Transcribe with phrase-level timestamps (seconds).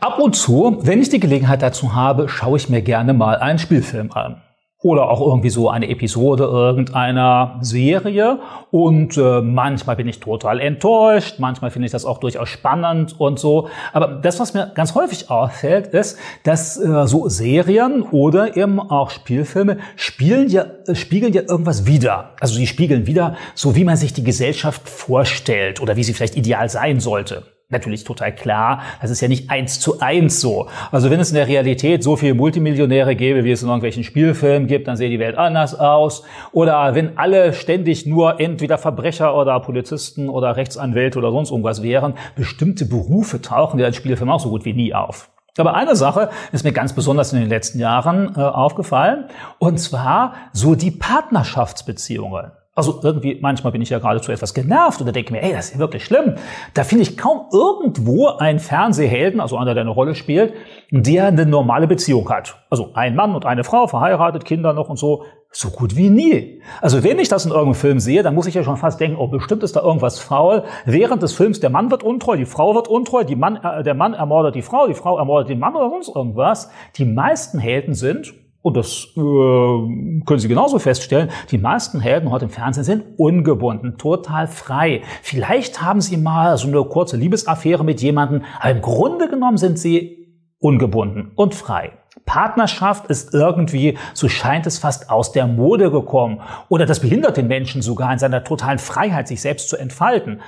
[0.00, 3.58] Ab und zu, wenn ich die Gelegenheit dazu habe, schaue ich mir gerne mal einen
[3.58, 4.42] Spielfilm an.
[4.82, 8.38] Oder auch irgendwie so eine Episode irgendeiner Serie.
[8.70, 13.38] Und äh, manchmal bin ich total enttäuscht, manchmal finde ich das auch durchaus spannend und
[13.38, 13.68] so.
[13.92, 19.10] Aber das, was mir ganz häufig auffällt, ist, dass äh, so Serien oder eben auch
[19.10, 22.34] Spielfilme spielen ja, äh, spiegeln ja irgendwas wider.
[22.38, 26.36] Also sie spiegeln wieder, so wie man sich die Gesellschaft vorstellt oder wie sie vielleicht
[26.36, 30.68] ideal sein sollte natürlich total klar, das ist ja nicht eins zu eins so.
[30.92, 34.68] Also wenn es in der Realität so viele Multimillionäre gäbe, wie es in irgendwelchen Spielfilmen
[34.68, 36.22] gibt, dann sähe die Welt anders aus.
[36.52, 42.14] Oder wenn alle ständig nur entweder Verbrecher oder Polizisten oder Rechtsanwälte oder sonst irgendwas wären,
[42.36, 45.30] bestimmte Berufe tauchen ja in Spielfilmen auch so gut wie nie auf.
[45.58, 49.24] Aber eine Sache ist mir ganz besonders in den letzten Jahren äh, aufgefallen,
[49.58, 52.52] und zwar so die Partnerschaftsbeziehungen.
[52.76, 55.74] Also irgendwie, manchmal bin ich ja geradezu etwas genervt oder denke mir, ey, das ist
[55.74, 56.34] ja wirklich schlimm.
[56.74, 60.52] Da finde ich kaum irgendwo einen Fernsehhelden, also einer, der eine Rolle spielt,
[60.90, 62.58] der eine normale Beziehung hat.
[62.68, 65.24] Also ein Mann und eine Frau, verheiratet, Kinder noch und so.
[65.50, 66.60] So gut wie nie.
[66.82, 69.16] Also wenn ich das in irgendeinem Film sehe, dann muss ich ja schon fast denken,
[69.16, 70.64] oh, bestimmt ist da irgendwas faul.
[70.84, 74.12] Während des Films der Mann wird untreu, die Frau wird untreu, Mann, äh, der Mann
[74.12, 76.70] ermordet die Frau, die Frau ermordet den Mann oder sonst irgendwas.
[76.96, 78.34] Die meisten Helden sind,
[78.66, 83.96] und das äh, können Sie genauso feststellen, die meisten Helden heute im Fernsehen sind ungebunden,
[83.96, 85.02] total frei.
[85.22, 89.78] Vielleicht haben sie mal so eine kurze Liebesaffäre mit jemandem, aber im Grunde genommen sind
[89.78, 91.92] sie ungebunden und frei.
[92.24, 96.40] Partnerschaft ist irgendwie, so scheint es fast aus der Mode gekommen.
[96.68, 100.40] Oder das behindert den Menschen sogar in seiner totalen Freiheit, sich selbst zu entfalten.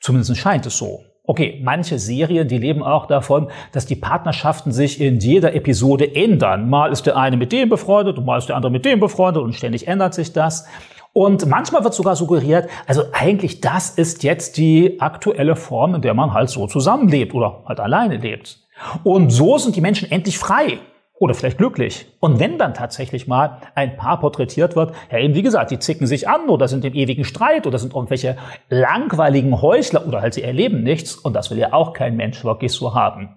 [0.00, 1.00] Zumindest scheint es so.
[1.28, 6.70] Okay, manche Serien, die leben auch davon, dass die Partnerschaften sich in jeder Episode ändern.
[6.70, 9.42] Mal ist der eine mit dem befreundet und mal ist der andere mit dem befreundet
[9.42, 10.68] und ständig ändert sich das.
[11.12, 16.14] Und manchmal wird sogar suggeriert, also eigentlich das ist jetzt die aktuelle Form, in der
[16.14, 18.60] man halt so zusammenlebt oder halt alleine lebt.
[19.02, 20.78] Und so sind die Menschen endlich frei.
[21.18, 22.06] Oder vielleicht glücklich.
[22.20, 26.06] Und wenn dann tatsächlich mal ein Paar porträtiert wird, ja eben wie gesagt, die zicken
[26.06, 28.36] sich an oder sind im ewigen Streit oder sind irgendwelche
[28.68, 32.72] langweiligen Heuchler oder halt sie erleben nichts und das will ja auch kein Mensch wirklich
[32.72, 33.36] so haben.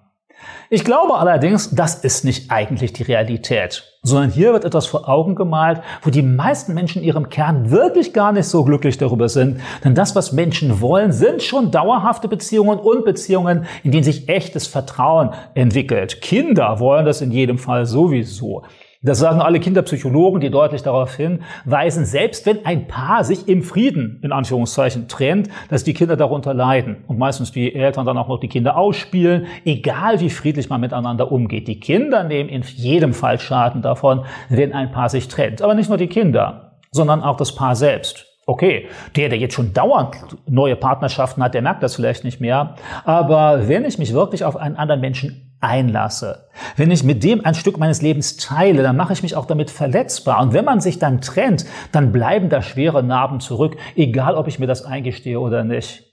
[0.70, 5.36] Ich glaube allerdings, das ist nicht eigentlich die Realität, sondern hier wird etwas vor Augen
[5.36, 9.62] gemalt, wo die meisten Menschen in ihrem Kern wirklich gar nicht so glücklich darüber sind.
[9.84, 14.68] Denn das, was Menschen wollen, sind schon dauerhafte Beziehungen und Beziehungen, in denen sich echtes
[14.68, 16.22] Vertrauen entwickelt.
[16.22, 18.64] Kinder wollen das in jedem Fall sowieso.
[19.02, 24.20] Das sagen alle Kinderpsychologen, die deutlich darauf hinweisen, selbst wenn ein Paar sich im Frieden,
[24.24, 27.06] in Anführungszeichen, trennt, dass die Kinder darunter leiden.
[27.08, 31.32] Und meistens die Eltern dann auch noch die Kinder ausspielen, egal wie friedlich man miteinander
[31.32, 31.70] umgeht.
[31.70, 35.62] Die Kinder nehmen in jedem Fall Schaden davon, wenn ein Paar sich trennt.
[35.62, 38.26] Aber nicht nur die Kinder, sondern auch das Paar selbst.
[38.48, 42.76] Okay, der, der jetzt schon dauernd neue Partnerschaften hat, der merkt das vielleicht nicht mehr.
[43.06, 47.56] Aber wenn ich mich wirklich auf einen anderen Menschen einlasse, wenn ich mit dem ein
[47.56, 50.42] Stück meines Lebens teile, dann mache ich mich auch damit verletzbar.
[50.42, 54.60] Und wenn man sich dann trennt, dann bleiben da schwere Narben zurück, egal ob ich
[54.60, 56.06] mir das eingestehe oder nicht.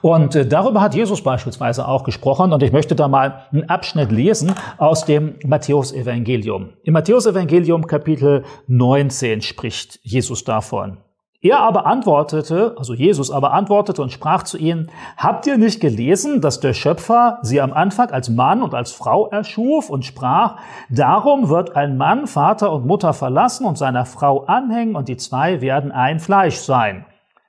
[0.00, 2.52] Und äh, darüber hat Jesus beispielsweise auch gesprochen.
[2.52, 6.74] Und ich möchte da mal einen Abschnitt lesen aus dem Matthäus-Evangelium.
[6.84, 10.98] Im Matthäus-Evangelium Kapitel 19 spricht Jesus davon.
[11.44, 16.40] Er aber antwortete, also Jesus aber antwortete und sprach zu ihnen, habt ihr nicht gelesen,
[16.40, 20.58] dass der Schöpfer sie am Anfang als Mann und als Frau erschuf und sprach,
[20.88, 25.60] darum wird ein Mann Vater und Mutter verlassen und seiner Frau anhängen und die zwei
[25.60, 27.06] werden ein Fleisch sein.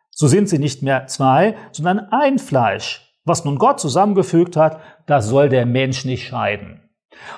[0.09, 3.13] So sind sie nicht mehr zwei, sondern ein Fleisch.
[3.25, 6.82] Was nun Gott zusammengefügt hat, das soll der Mensch nicht scheiden.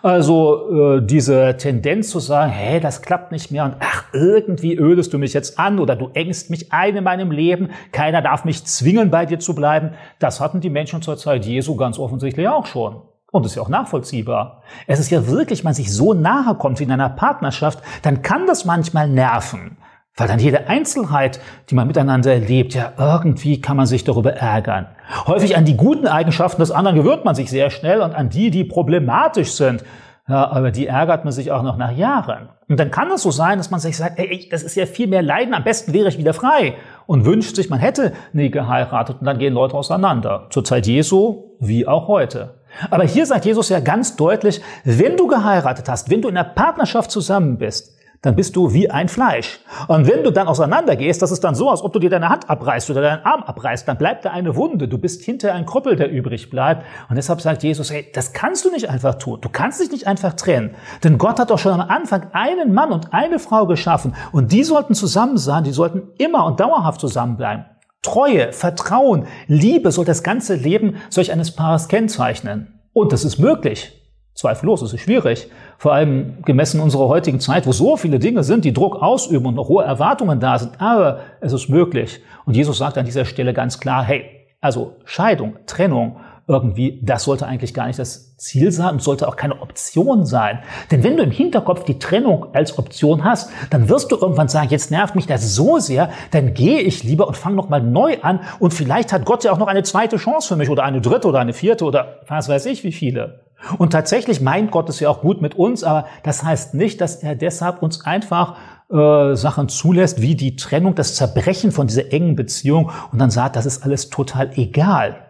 [0.02, 5.14] Also äh, diese Tendenz zu sagen, hey, das klappt nicht mehr und ach, irgendwie ödest
[5.14, 8.66] du mich jetzt an oder du engst mich ein in meinem Leben, keiner darf mich
[8.66, 12.66] zwingen, bei dir zu bleiben, das hatten die Menschen zur Zeit Jesu ganz offensichtlich auch
[12.66, 13.02] schon.
[13.32, 14.62] Und ist ja auch nachvollziehbar.
[14.88, 18.48] Es ist ja wirklich, man sich so nahe kommt wie in einer Partnerschaft, dann kann
[18.48, 19.78] das manchmal nerven.
[20.18, 24.88] Weil dann jede Einzelheit, die man miteinander erlebt, ja, irgendwie kann man sich darüber ärgern.
[25.28, 28.50] Häufig an die guten Eigenschaften des anderen gewöhnt man sich sehr schnell und an die,
[28.50, 29.84] die problematisch sind.
[30.28, 32.50] Ja, aber die ärgert man sich auch noch nach Jahren.
[32.68, 35.06] Und dann kann es so sein, dass man sich sagt, ey, das ist ja viel
[35.06, 36.76] mehr Leiden, am besten wäre ich wieder frei.
[37.06, 40.48] Und wünscht sich, man hätte nie geheiratet und dann gehen Leute auseinander.
[40.50, 42.56] Zur Zeit Jesu wie auch heute.
[42.90, 46.50] Aber hier sagt Jesus ja ganz deutlich, wenn du geheiratet hast, wenn du in einer
[46.50, 47.95] Partnerschaft zusammen bist,
[48.26, 49.60] dann bist du wie ein Fleisch.
[49.88, 52.50] Und wenn du dann auseinandergehst, das ist dann so, als ob du dir deine Hand
[52.50, 54.88] abreißt oder deinen Arm abreißt, dann bleibt da eine Wunde.
[54.88, 56.84] Du bist hinter ein Krüppel, der übrig bleibt.
[57.10, 59.40] Und deshalb sagt Jesus, hey, das kannst du nicht einfach tun.
[59.42, 60.76] Du kannst dich nicht einfach trennen.
[61.04, 64.16] Denn Gott hat doch schon am Anfang einen Mann und eine Frau geschaffen.
[64.32, 67.66] Und die sollten zusammen sein, die sollten immer und dauerhaft zusammenbleiben.
[68.02, 72.80] Treue, Vertrauen, Liebe soll das ganze Leben solch eines Paares kennzeichnen.
[72.94, 74.05] Und das ist möglich.
[74.36, 75.50] Zweifellos, es ist schwierig.
[75.78, 79.56] Vor allem gemessen unserer heutigen Zeit, wo so viele Dinge sind, die Druck ausüben und
[79.56, 80.80] noch hohe Erwartungen da sind.
[80.80, 82.22] Aber es ist möglich.
[82.46, 84.26] Und Jesus sagt an dieser Stelle ganz klar, hey,
[84.60, 86.18] also Scheidung, Trennung,
[86.48, 90.60] irgendwie, das sollte eigentlich gar nicht das Ziel sein und sollte auch keine Option sein.
[90.92, 94.70] Denn wenn du im Hinterkopf die Trennung als Option hast, dann wirst du irgendwann sagen,
[94.70, 98.42] jetzt nervt mich das so sehr, dann gehe ich lieber und fange nochmal neu an
[98.60, 101.28] und vielleicht hat Gott ja auch noch eine zweite Chance für mich oder eine dritte
[101.28, 103.46] oder eine vierte oder was weiß ich wie viele.
[103.80, 107.16] Und tatsächlich meint Gott es ja auch gut mit uns, aber das heißt nicht, dass
[107.16, 108.58] er deshalb uns einfach
[108.92, 113.56] äh, Sachen zulässt, wie die Trennung, das Zerbrechen von dieser engen Beziehung und dann sagt,
[113.56, 115.25] das ist alles total egal.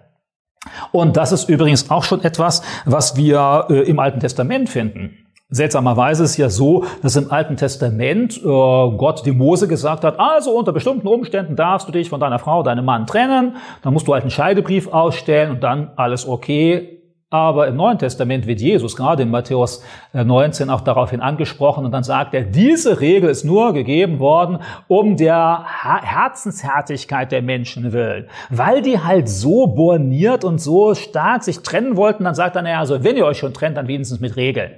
[0.91, 5.25] Und das ist übrigens auch schon etwas, was wir äh, im Alten Testament finden.
[5.49, 10.19] Seltsamerweise ist es ja so, dass im Alten Testament äh, Gott dem Mose gesagt hat,
[10.19, 14.07] also unter bestimmten Umständen darfst du dich von deiner Frau, deinem Mann trennen, dann musst
[14.07, 16.94] du halt einen Scheidebrief ausstellen und dann alles okay,
[17.35, 19.83] aber im Neuen Testament wird Jesus gerade in Matthäus
[20.13, 24.59] 19 äh, auch daraufhin angesprochen und dann sagt er, diese Regel ist nur gegeben worden
[24.87, 28.27] um der Herzenshärtigkeit der Menschen willen.
[28.49, 32.79] Weil die halt so borniert und so stark sich trennen wollten, dann sagt er, naja,
[32.79, 34.71] also wenn ihr euch schon trennt, dann wenigstens mit Regeln.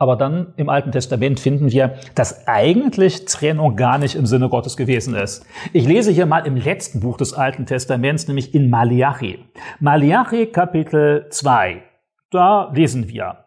[0.00, 4.76] Aber dann im Alten Testament finden wir, dass eigentlich Trennung gar nicht im Sinne Gottes
[4.76, 5.44] gewesen ist.
[5.72, 9.44] Ich lese hier mal im letzten Buch des Alten Testaments, nämlich in Malachi.
[9.80, 11.87] Malachi Kapitel 2.
[12.30, 13.44] Da lesen wir,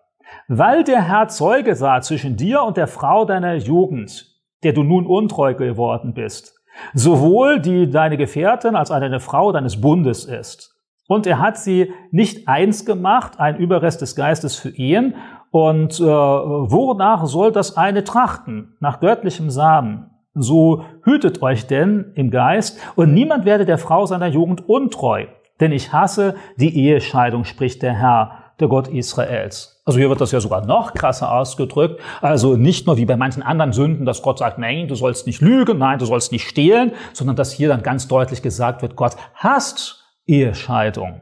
[0.48, 4.26] weil der Herr Zeuge sah zwischen dir und der Frau deiner Jugend,
[4.64, 6.56] der du nun untreu geworden bist,
[6.94, 10.76] sowohl die deine Gefährtin als eine Frau deines Bundes ist.
[11.08, 15.16] Und er hat sie nicht eins gemacht, ein Überrest des Geistes für Ehen.
[15.52, 18.78] Und äh, wonach soll das eine trachten?
[18.80, 20.10] Nach göttlichem Samen.
[20.34, 25.26] So hütet euch denn im Geist, und niemand werde der Frau seiner Jugend untreu.
[25.60, 29.82] Denn ich hasse die Ehescheidung, spricht der Herr der Gott Israels.
[29.86, 32.00] Also hier wird das ja sogar noch krasser ausgedrückt.
[32.22, 35.42] Also nicht nur wie bei manchen anderen Sünden, dass Gott sagt, nein, du sollst nicht
[35.42, 39.16] lügen, nein, du sollst nicht stehlen, sondern dass hier dann ganz deutlich gesagt wird, Gott
[39.36, 41.22] hasst Ehescheidung.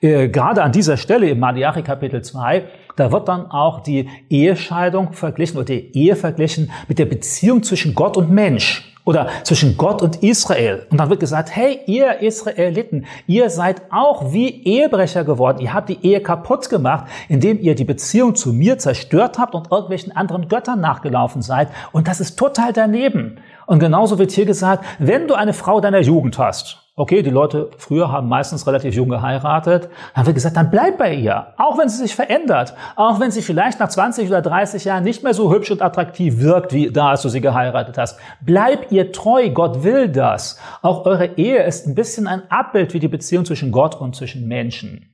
[0.00, 2.64] Äh, gerade an dieser Stelle im Malachi Kapitel 2,
[2.98, 7.94] da wird dann auch die Ehescheidung verglichen oder die Ehe verglichen mit der Beziehung zwischen
[7.94, 10.86] Gott und Mensch oder zwischen Gott und Israel.
[10.90, 15.60] Und dann wird gesagt, hey, ihr Israeliten, ihr seid auch wie Ehebrecher geworden.
[15.60, 19.70] Ihr habt die Ehe kaputt gemacht, indem ihr die Beziehung zu mir zerstört habt und
[19.70, 21.68] irgendwelchen anderen Göttern nachgelaufen seid.
[21.92, 23.38] Und das ist total daneben.
[23.66, 27.70] Und genauso wird hier gesagt, wenn du eine Frau deiner Jugend hast, Okay, die Leute
[27.78, 29.88] früher haben meistens relativ jung geheiratet.
[30.16, 31.46] Dann wird gesagt, dann bleib bei ihr.
[31.56, 32.74] Auch wenn sie sich verändert.
[32.96, 36.40] Auch wenn sie vielleicht nach 20 oder 30 Jahren nicht mehr so hübsch und attraktiv
[36.40, 38.18] wirkt, wie da, als du sie geheiratet hast.
[38.40, 39.48] Bleib ihr treu.
[39.50, 40.58] Gott will das.
[40.82, 44.48] Auch eure Ehe ist ein bisschen ein Abbild wie die Beziehung zwischen Gott und zwischen
[44.48, 45.08] Menschen.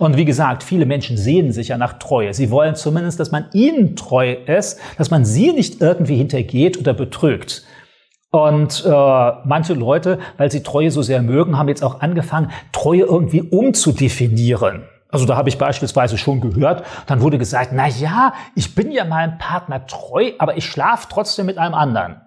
[0.00, 2.34] Und wie gesagt, viele Menschen sehnen sich ja nach Treue.
[2.34, 6.92] Sie wollen zumindest, dass man ihnen treu ist, dass man sie nicht irgendwie hintergeht oder
[6.92, 7.64] betrügt.
[8.30, 8.90] Und äh,
[9.44, 14.84] manche Leute, weil sie Treue so sehr mögen, haben jetzt auch angefangen, Treue irgendwie umzudefinieren.
[15.08, 19.04] Also da habe ich beispielsweise schon gehört, dann wurde gesagt, na ja, ich bin ja
[19.04, 22.20] meinem Partner treu, aber ich schlafe trotzdem mit einem anderen.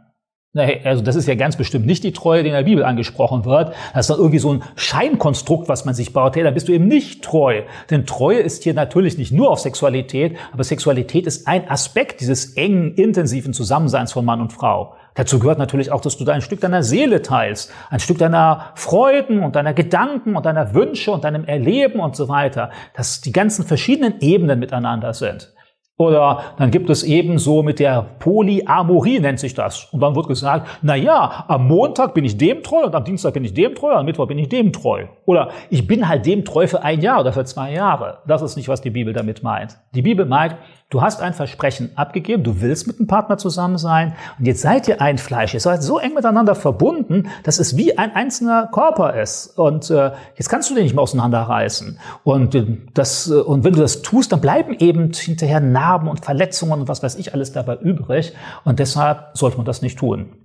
[0.84, 3.74] Also das ist ja ganz bestimmt nicht die Treue, die in der Bibel angesprochen wird.
[3.94, 6.36] Das ist dann irgendwie so ein Scheinkonstrukt, was man sich baut.
[6.36, 7.64] Hey, da bist du eben nicht treu.
[7.90, 12.56] Denn Treue ist hier natürlich nicht nur auf Sexualität, aber Sexualität ist ein Aspekt dieses
[12.56, 14.94] engen, intensiven Zusammenseins von Mann und Frau.
[15.16, 18.72] Dazu gehört natürlich auch, dass du da ein Stück deiner Seele teilst, ein Stück deiner
[18.76, 23.32] Freuden und deiner Gedanken und deiner Wünsche und deinem Erleben und so weiter, dass die
[23.32, 25.54] ganzen verschiedenen Ebenen miteinander sind.
[25.96, 29.86] Oder dann gibt es ebenso mit der Polyamorie nennt sich das.
[29.92, 33.34] Und dann wird gesagt, na ja, am Montag bin ich dem treu und am Dienstag
[33.34, 35.06] bin ich dem treu, am Mittwoch bin ich dem treu.
[35.26, 38.20] Oder ich bin halt dem treu für ein Jahr oder für zwei Jahre.
[38.26, 39.78] Das ist nicht, was die Bibel damit meint.
[39.94, 40.56] Die Bibel meint,
[40.94, 44.88] Du hast ein Versprechen abgegeben, du willst mit einem Partner zusammen sein und jetzt seid
[44.88, 45.56] ihr ein Fleisch.
[45.56, 49.57] Ihr seid so eng miteinander verbunden, dass es wie ein einzelner Körper ist.
[49.57, 51.97] Und äh, jetzt kannst du den nicht mehr auseinanderreißen.
[52.23, 56.23] Und, äh, das, äh, und wenn du das tust, dann bleiben eben hinterher Narben und
[56.23, 58.33] Verletzungen und was weiß ich alles dabei übrig.
[58.64, 60.35] Und deshalb sollte man das nicht tun.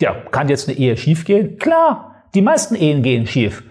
[0.00, 1.56] Ja, kann jetzt eine Ehe schiefgehen?
[1.58, 3.62] Klar, die meisten Ehen gehen schief.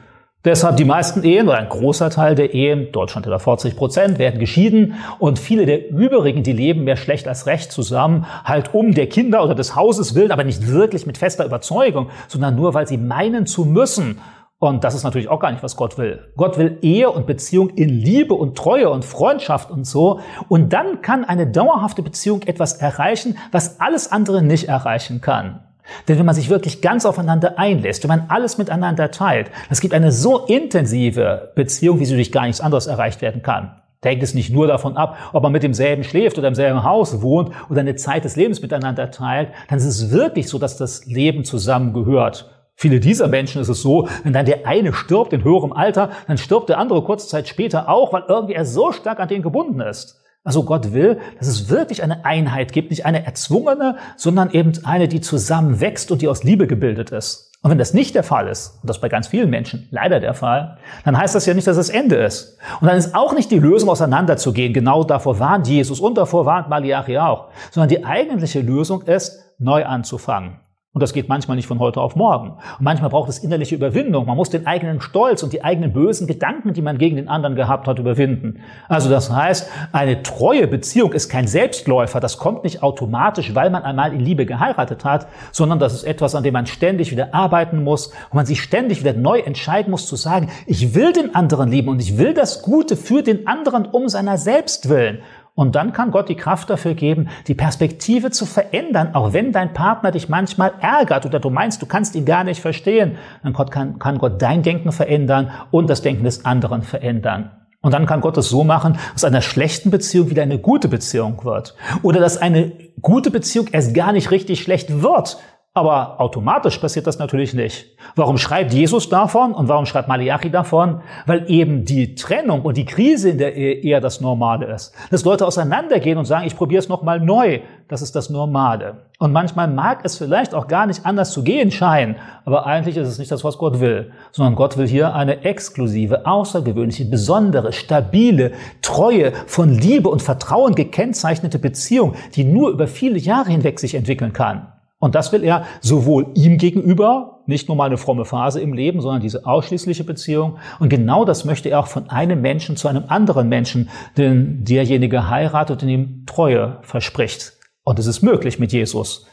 [0.46, 4.40] Deshalb die meisten Ehen oder ein großer Teil der Ehen, Deutschland etwa 40 Prozent, werden
[4.40, 9.10] geschieden und viele der übrigen, die leben mehr schlecht als recht zusammen, halt um der
[9.10, 12.98] Kinder oder des Hauses willen, aber nicht wirklich mit fester Überzeugung, sondern nur, weil sie
[12.98, 14.22] meinen zu müssen.
[14.60, 16.32] Und das ist natürlich auch gar nicht, was Gott will.
[16.36, 20.20] Gott will Ehe und Beziehung in Liebe und Treue und Freundschaft und so.
[20.50, 25.67] Und dann kann eine dauerhafte Beziehung etwas erreichen, was alles andere nicht erreichen kann.
[26.08, 29.94] Denn wenn man sich wirklich ganz aufeinander einlässt, wenn man alles miteinander teilt, das gibt
[29.94, 33.82] eine so intensive Beziehung, wie sie durch gar nichts anderes erreicht werden kann.
[34.02, 36.84] Da hängt es nicht nur davon ab, ob man mit demselben schläft oder im selben
[36.84, 39.50] Haus wohnt oder eine Zeit des Lebens miteinander teilt.
[39.70, 42.50] Dann ist es wirklich so, dass das Leben zusammengehört.
[42.76, 46.38] Viele dieser Menschen ist es so, wenn dann der eine stirbt in höherem Alter, dann
[46.38, 49.80] stirbt der andere kurze Zeit später auch, weil irgendwie er so stark an den gebunden
[49.80, 50.22] ist.
[50.48, 55.10] Also Gott will, dass es wirklich eine Einheit gibt, nicht eine erzwungene, sondern eben eine,
[55.10, 57.52] die zusammenwächst und die aus Liebe gebildet ist.
[57.64, 60.34] Und wenn das nicht der Fall ist, und das bei ganz vielen Menschen leider der
[60.34, 62.58] Fall, dann heißt das ja nicht, dass es Ende ist.
[62.80, 64.72] Und dann ist auch nicht die Lösung, auseinanderzugehen.
[64.72, 67.50] Genau davor warnt Jesus und davor warnt Malachi auch.
[67.72, 70.62] Sondern die eigentliche Lösung ist, neu anzufangen.
[70.98, 72.54] Und das geht manchmal nicht von heute auf morgen.
[72.54, 74.26] Und manchmal braucht es innerliche Überwindung.
[74.26, 77.56] Man muss den eigenen Stolz und die eigenen bösen Gedanken, die man gegen den anderen
[77.56, 78.62] gehabt hat, überwinden.
[78.90, 82.20] Also das heißt, eine treue Beziehung ist kein Selbstläufer.
[82.20, 86.34] Das kommt nicht automatisch, weil man einmal in Liebe geheiratet hat, sondern das ist etwas,
[86.34, 90.08] an dem man ständig wieder arbeiten muss, wo man sich ständig wieder neu entscheiden muss
[90.08, 93.86] zu sagen, ich will den anderen lieben und ich will das Gute für den anderen
[93.86, 95.20] um seiner selbst willen.
[95.58, 99.74] Und dann kann Gott die Kraft dafür geben, die Perspektive zu verändern, auch wenn dein
[99.74, 103.18] Partner dich manchmal ärgert oder du meinst, du kannst ihn gar nicht verstehen.
[103.42, 103.54] Dann
[103.98, 107.50] kann, Gott dein Denken verändern und das Denken des anderen verändern.
[107.82, 111.44] Und dann kann Gott es so machen, dass einer schlechten Beziehung wieder eine gute Beziehung
[111.44, 111.76] wird.
[112.04, 112.72] Oder dass eine
[113.02, 115.40] gute Beziehung erst gar nicht richtig schlecht wird,
[115.78, 117.88] aber automatisch passiert das natürlich nicht.
[118.16, 121.02] Warum schreibt Jesus davon und warum schreibt Malachi davon?
[121.26, 124.94] Weil eben die Trennung und die Krise in der Ehe eher das Normale ist.
[125.12, 127.60] Dass Leute auseinandergehen und sagen, ich probiere es nochmal neu.
[127.88, 128.98] Das ist das Normale.
[129.20, 133.08] Und manchmal mag es vielleicht auch gar nicht anders zu gehen scheinen, aber eigentlich ist
[133.08, 138.52] es nicht das, was Gott will, sondern Gott will hier eine exklusive, außergewöhnliche, besondere, stabile,
[138.82, 144.34] treue, von Liebe und Vertrauen gekennzeichnete Beziehung, die nur über viele Jahre hinweg sich entwickeln
[144.34, 144.68] kann.
[145.00, 149.00] Und das will er sowohl ihm gegenüber, nicht nur mal eine fromme Phase im Leben,
[149.00, 150.58] sondern diese ausschließliche Beziehung.
[150.80, 155.30] Und genau das möchte er auch von einem Menschen zu einem anderen Menschen, den derjenige
[155.30, 157.54] heiratet und ihm Treue verspricht.
[157.84, 159.28] Und es ist möglich mit Jesus.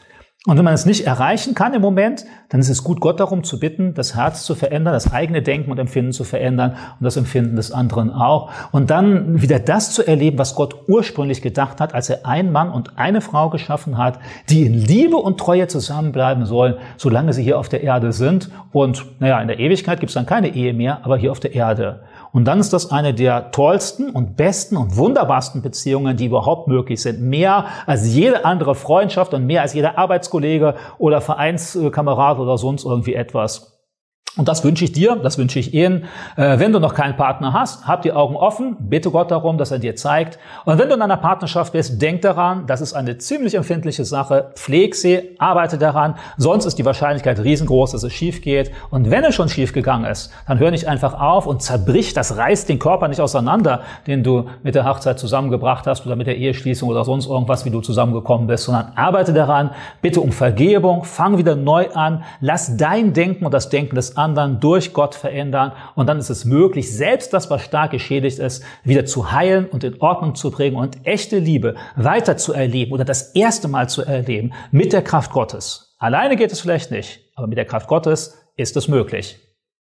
[0.47, 3.43] Und wenn man es nicht erreichen kann im Moment, dann ist es gut, Gott darum
[3.43, 7.17] zu bitten, das Herz zu verändern, das eigene Denken und Empfinden zu verändern und das
[7.17, 8.51] Empfinden des anderen auch.
[8.71, 12.69] Und dann wieder das zu erleben, was Gott ursprünglich gedacht hat, als er einen Mann
[12.69, 17.57] und eine Frau geschaffen hat, die in Liebe und Treue zusammenbleiben sollen, solange sie hier
[17.57, 18.51] auf der Erde sind.
[18.71, 21.55] Und naja, in der Ewigkeit gibt es dann keine Ehe mehr, aber hier auf der
[21.55, 22.01] Erde.
[22.35, 27.01] Und dann ist das eine der tollsten und besten und wunderbarsten Beziehungen, die überhaupt möglich
[27.01, 27.21] sind.
[27.21, 33.13] Mehr als jede andere Freundschaft und mehr als jeder Arbeitskollege oder Vereinskamerad oder sonst irgendwie
[33.13, 33.74] etwas.
[34.37, 36.05] Und das wünsche ich dir, das wünsche ich Ihnen.
[36.35, 39.71] Äh, wenn du noch keinen Partner hast, hab die Augen offen, bitte Gott darum, dass
[39.71, 40.37] er dir zeigt.
[40.65, 44.51] Und wenn du in einer Partnerschaft bist, denk daran, das ist eine ziemlich empfindliche Sache.
[44.55, 48.71] Pfleg sie, arbeite daran, sonst ist die Wahrscheinlichkeit riesengroß, dass es schief geht.
[48.89, 52.35] Und wenn es schon schief gegangen ist, dann hör nicht einfach auf und zerbrich, das
[52.35, 56.35] reißt den Körper nicht auseinander, den du mit der Hochzeit zusammengebracht hast oder mit der
[56.35, 59.69] Eheschließung oder sonst irgendwas, wie du zusammengekommen bist, sondern arbeite daran,
[60.01, 64.24] bitte um Vergebung, fang wieder neu an, lass dein Denken und das Denken des anderen
[64.25, 68.63] anderen durch Gott verändern und dann ist es möglich, selbst das, was stark geschädigt ist,
[68.83, 73.05] wieder zu heilen und in Ordnung zu bringen und echte Liebe weiter zu erleben oder
[73.05, 75.95] das erste Mal zu erleben mit der Kraft Gottes.
[75.99, 79.37] Alleine geht es vielleicht nicht, aber mit der Kraft Gottes ist es möglich.